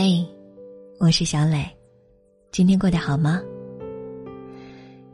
[0.00, 0.24] 嘿，
[1.00, 1.68] 我是小磊，
[2.52, 3.42] 今天过得好吗？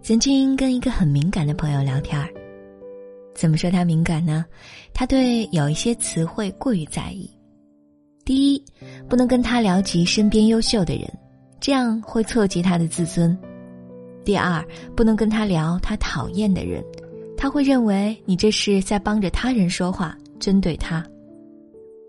[0.03, 2.29] 曾经跟一个很敏感的朋友聊天儿，
[3.35, 4.45] 怎么说他敏感呢？
[4.93, 7.31] 他对有一些词汇过于在意。
[8.27, 8.63] 第一，
[9.09, 11.11] 不能跟他聊及身边优秀的人，
[11.59, 13.35] 这样会挫及他的自尊；
[14.23, 14.63] 第二，
[14.95, 16.85] 不能跟他聊他讨厌的人，
[17.39, 21.03] 他会认为你这是在帮着他人说话，针对他；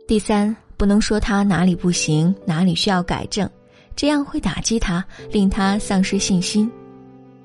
[0.10, 0.54] 第三。
[0.78, 3.50] 不能说他哪里不行，哪里需要改正，
[3.96, 6.70] 这样会打击他，令他丧失信心。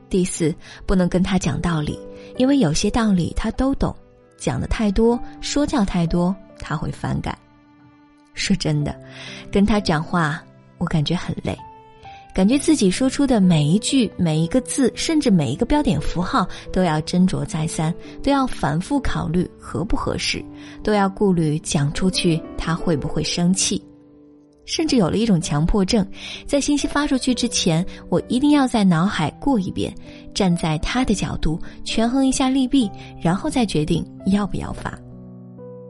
[0.09, 0.55] 第四，
[0.87, 1.99] 不能跟他讲道理，
[2.37, 3.95] 因为有些道理他都懂，
[4.37, 7.37] 讲的太多，说教太多，他会反感。
[8.35, 8.99] 说真的，
[9.53, 10.43] 跟他讲话，
[10.79, 11.57] 我感觉很累。
[12.41, 20.43] 感觉自己说出的每一句、每一个字，甚至每一个标点符号，都要斟酌再三，都要反复考虑合不合适，
[20.83, 23.85] 都要顾虑讲出去他会不会生气，
[24.65, 26.03] 甚至有了一种强迫症，
[26.47, 29.95] 在信息发出去之前，我一定要在脑海过一遍，
[30.33, 34.99] 站在他的角度权衡一下利弊，然后再决定要不要发。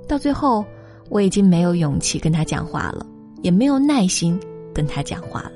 [0.09, 0.65] 到最后，
[1.11, 3.07] 我已经没有勇气跟他讲话了，
[3.41, 4.37] 也没有耐心
[4.75, 5.53] 跟他讲话了。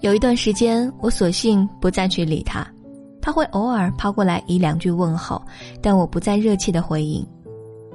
[0.00, 2.64] 有一段时间，我索性不再去理他，
[3.20, 5.44] 他会偶尔抛过来一两句问候，
[5.82, 7.26] 但我不再热切的回应。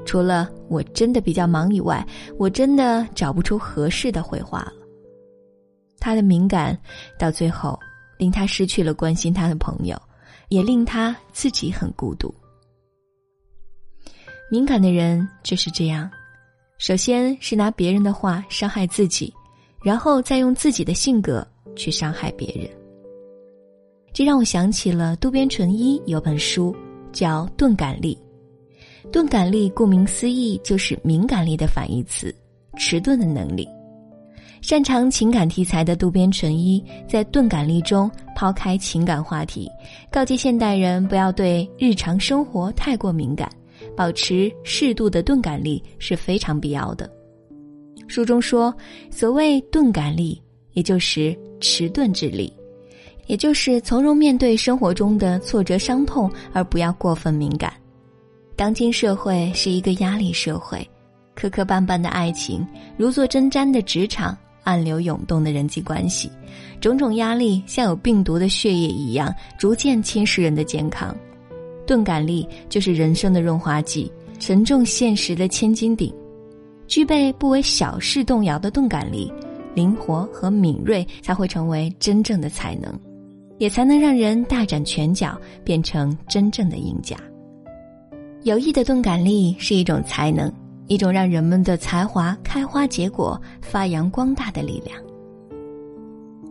[0.05, 2.05] 除了我真的比较忙以外，
[2.37, 4.73] 我真的找不出合适的回话了。
[5.97, 6.77] 他的敏感，
[7.17, 7.79] 到最后
[8.17, 9.97] 令他失去了关心他的朋友，
[10.49, 12.33] 也令他自己很孤独。
[14.51, 16.11] 敏感的人就是这样，
[16.79, 19.33] 首先是拿别人的话伤害自己，
[19.81, 21.47] 然后再用自己的性格。
[21.75, 22.69] 去伤害别人，
[24.13, 26.75] 这让我想起了渡边淳一有本书
[27.11, 28.17] 叫《钝感力》。
[29.11, 32.33] 钝感力顾名思义就是敏感力的反义词，
[32.77, 33.67] 迟钝的能力。
[34.61, 39.69] 擅长情感题材的渡边淳一在《钝感力》中抛开情感话题，
[40.09, 43.49] 告诫现代人不要对日常生活太过敏感，
[43.95, 47.11] 保持适度的钝感力是非常必要的。
[48.07, 48.73] 书中说，
[49.09, 50.41] 所谓钝感力。
[50.73, 52.51] 也就是迟钝之力，
[53.27, 57.73] 也就是从容面对生活中的挫折伤痛，而不要过分敏感。
[58.55, 60.87] 当今社会是一个压力社会，
[61.33, 62.65] 磕磕绊绊的爱情，
[62.97, 66.29] 如坐针毡的职场，暗流涌动的人际关系，
[66.79, 71.15] 种种压力像有病毒的血液一样，逐渐侵蚀人的健康。
[71.85, 76.13] 钝感力就是人生的润滑剂，沉重现实的千斤顶。
[76.87, 79.31] 具备不为小事动摇的钝感力。
[79.73, 82.93] 灵活和敏锐才会成为真正的才能，
[83.57, 87.15] 也才能让人大展拳脚，变成真正的赢家。
[88.43, 90.51] 有益的钝感力是一种才能，
[90.87, 94.97] 一种让人们的才华开花结果、发扬光大的力量。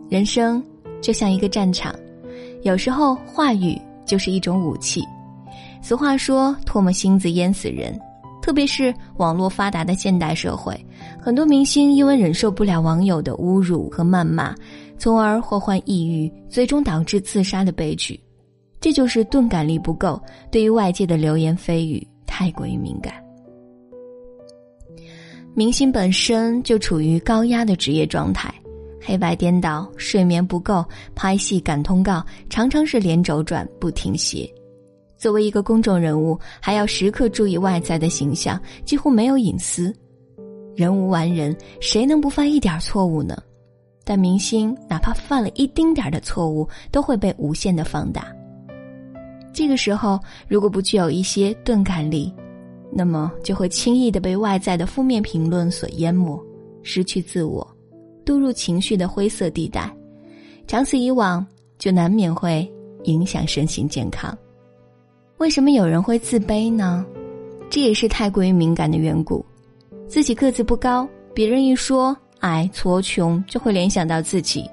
[0.09, 0.63] 人生
[1.01, 1.93] 就像一个战场，
[2.63, 5.03] 有时候话语就是一种武器。
[5.81, 7.99] 俗话说：“唾沫星子淹死人。”
[8.43, 10.77] 特别是网络发达的现代社会，
[11.17, 14.53] 很多明星因为忍受不了网友的侮辱和谩骂，
[14.97, 18.19] 从而祸患抑郁，最终导致自杀的悲剧。
[18.81, 20.21] 这就是钝感力不够，
[20.51, 23.13] 对于外界的流言蜚语太过于敏感。
[25.53, 28.53] 明星本身就处于高压的职业状态，
[28.99, 30.83] 黑白颠倒，睡眠不够，
[31.15, 34.45] 拍戏赶通告，常常是连轴转不停歇。
[35.23, 39.95] 作为一个公众人物，还要时刻注意外在的形象，几乎没有隐私。
[40.75, 43.41] 人无完人，谁能不犯一点错误呢？
[44.03, 48.35] 但明星哪怕犯了一丁点的错误，都会被无限的放大。
[49.53, 52.29] 这个时候，如果不具有一些钝感力，
[52.91, 56.37] 那么就会轻易的被外在的负面评论所淹没，
[56.81, 57.65] 失去自我，
[58.25, 59.89] 堕入情绪的灰色地带。
[60.67, 61.47] 长此以往，
[61.79, 62.69] 就难免会
[63.05, 64.37] 影响身心健康。
[65.37, 67.05] 为什么有人会自卑呢？
[67.69, 69.43] 这也是太过于敏感的缘故。
[70.07, 74.69] 自己个子不高，别人一说矮矬穷，就会联想到自己，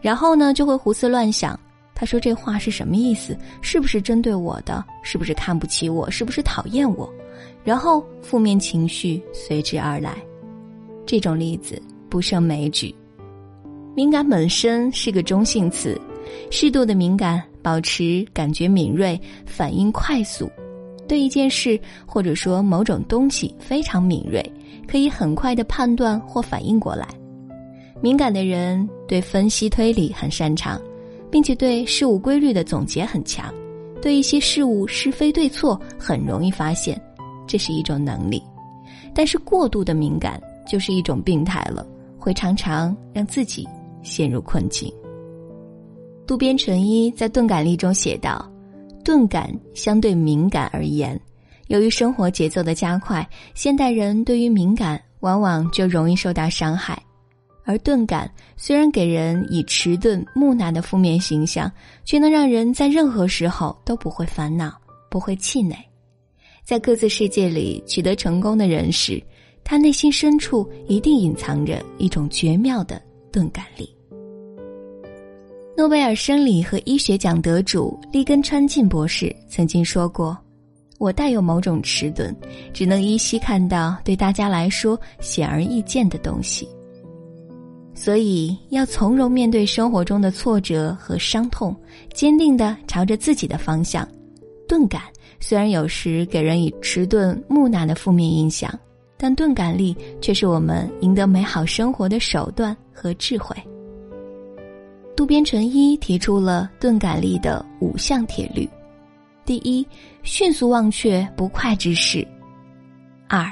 [0.00, 1.58] 然后呢就会胡思乱想。
[1.94, 3.36] 他说这话是什么意思？
[3.60, 4.84] 是不是针对我的？
[5.02, 6.10] 是不是看不起我？
[6.10, 7.12] 是不是讨厌我？
[7.64, 10.16] 然后负面情绪随之而来。
[11.04, 12.94] 这种例子不胜枚举。
[13.94, 16.00] 敏感本身是个中性词，
[16.50, 17.42] 适度的敏感。
[17.64, 20.50] 保持感觉敏锐，反应快速，
[21.08, 24.44] 对一件事或者说某种东西非常敏锐，
[24.86, 27.08] 可以很快的判断或反应过来。
[28.02, 30.78] 敏感的人对分析推理很擅长，
[31.30, 33.50] 并且对事物规律的总结很强，
[34.02, 37.00] 对一些事物是非对错很容易发现，
[37.46, 38.42] 这是一种能力。
[39.14, 40.38] 但是过度的敏感
[40.68, 41.86] 就是一种病态了，
[42.18, 43.66] 会常常让自己
[44.02, 44.92] 陷入困境。
[46.26, 48.50] 渡边淳一在《钝感力》中写道
[49.04, 51.20] ：“钝感相对敏感而言，
[51.66, 56.98] 由于生活节奏的加快，现代人对于敏感往往就容易受到伤害。
[57.66, 61.70] 而钝感虽然给人以迟钝木讷的负面形象，
[62.06, 64.72] 却能让人在任何时候都不会烦恼，
[65.10, 65.76] 不会气馁。
[66.64, 69.22] 在各自世界里取得成功的人士，
[69.62, 73.00] 他内心深处一定隐藏着一种绝妙的
[73.30, 73.94] 钝感力。”
[75.76, 80.38] 诺贝尔生理和医学奖得主利根川进博士曾经说过
[80.98, 82.32] ：“我带有某种迟钝，
[82.72, 86.68] 只能依稀看到对大家来说显而易见的东西。
[87.92, 91.74] 所以要从容面对生活中的挫折和伤痛，
[92.12, 94.08] 坚定的朝着自己的方向。
[94.68, 95.02] 钝感
[95.40, 98.72] 虽然有时给人以迟钝木讷的负面印象，
[99.16, 103.56] 但钝感力却是我们赢得美好生活的手段和智慧。”
[105.16, 108.68] 渡边淳一提出了钝感力的五项铁律：
[109.44, 109.86] 第一，
[110.24, 112.26] 迅速忘却不快之事；
[113.28, 113.48] 二，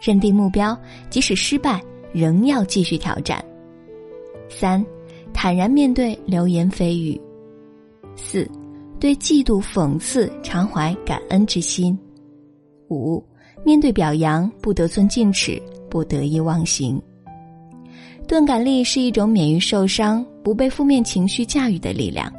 [0.00, 0.76] 认定目标，
[1.08, 1.80] 即使失败
[2.12, 3.38] 仍要继续挑战；
[4.48, 4.84] 三，
[5.32, 7.16] 坦然面对流言蜚语；
[8.16, 8.50] 四，
[8.98, 11.96] 对嫉妒讽刺常怀感恩之心；
[12.88, 13.24] 五，
[13.64, 17.00] 面对表扬不得寸进尺，不得意忘形。
[18.26, 22.32] 钝感力是一种免于受伤、不被负面情绪驾驭的力量，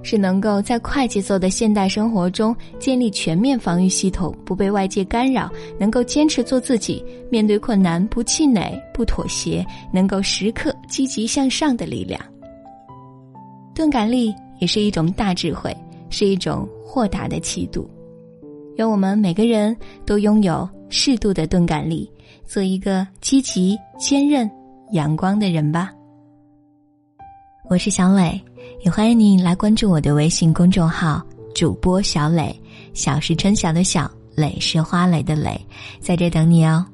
[0.00, 5.50] 是能够在快节奏的现代生活中建立全面防御系统，不被外界干扰，
[5.80, 12.20] 能够坚持做自己，面对困难不气馁、不妥协，能够时刻积极向上的力量。
[13.74, 15.76] 钝感力也是一种大智慧，
[16.08, 17.90] 是一种豁达的气度。
[18.76, 22.08] 愿我们每个人都拥有适度的钝感力，
[22.46, 24.48] 做一个积极、坚韧。
[24.92, 25.90] 阳光的人吧，
[27.70, 28.38] 我是小磊，
[28.84, 31.22] 也欢迎你来关注我的微信公众号
[31.54, 32.54] 主播小磊，
[32.92, 35.58] 小是春晓的小，磊是花蕾的蕾，
[35.98, 36.84] 在这等你哦，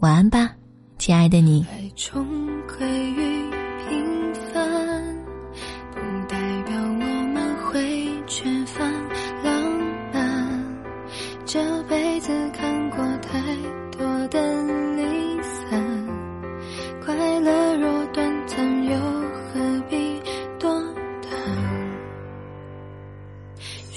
[0.00, 0.50] 晚安吧，
[0.98, 1.64] 亲爱的你。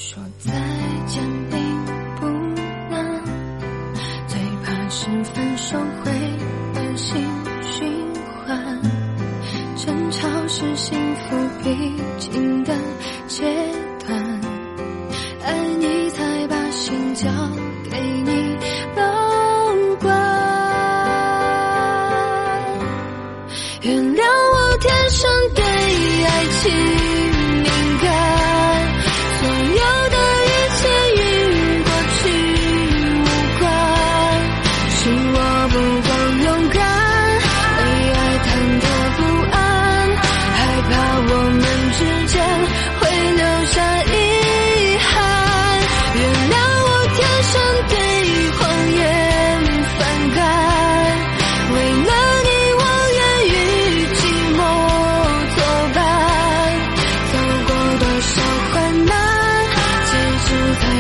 [0.08, 0.67] 说在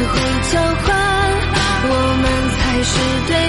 [0.08, 0.20] 会
[0.52, 0.88] 交换
[1.90, 2.26] 我们
[2.58, 2.92] 才是
[3.28, 3.47] 对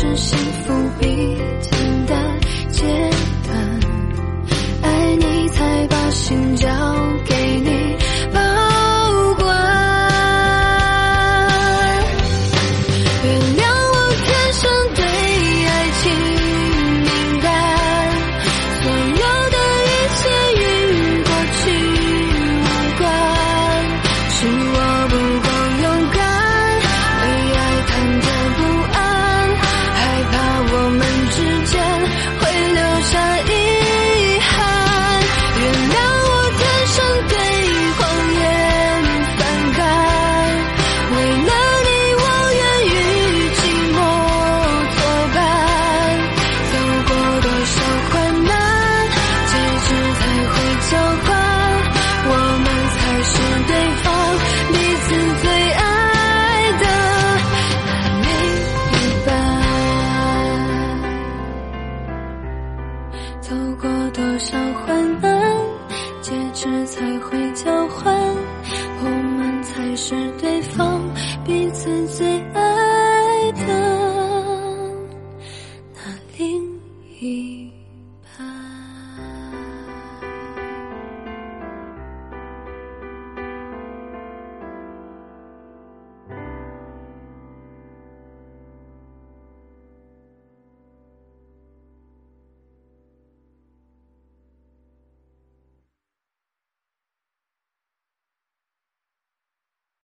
[0.00, 2.14] 是幸福已经的
[2.70, 2.84] 阶
[3.48, 3.80] 段
[4.82, 6.68] 爱你才把心交
[7.24, 7.37] 给